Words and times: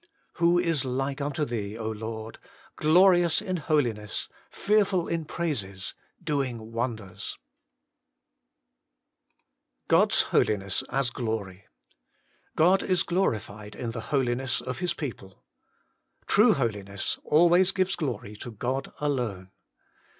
Who 0.37 0.57
is 0.57 0.83
like 0.83 1.21
unto 1.21 1.45
Thee, 1.45 1.77
Lord! 1.77 2.39
glorious 2.75 3.39
in 3.39 3.57
holiness, 3.57 4.27
fearful 4.49 5.07
in 5.07 5.25
praises, 5.25 5.93
doing 6.23 6.71
wonders? 6.71 7.37
HOLINESS 9.91 9.91
AND 9.91 9.91
GLOKY. 9.91 9.97
63 9.97 9.97
1. 9.97 9.99
God's 9.99 10.21
Holiness 10.49 10.81
as 10.89 11.09
Glory. 11.11 11.65
God 12.55 12.81
is 12.81 13.03
glorified 13.03 13.75
in 13.75 13.91
the 13.91 14.01
holiness 14.09 14.59
of 14.59 14.79
His 14.79 14.95
people. 14.95 15.43
True 16.25 16.55
holiness 16.55 17.19
always 17.23 17.71
gives 17.71 17.95
glory 17.95 18.35
to 18.37 18.49
God 18.49 18.91
alone. 18.97 19.51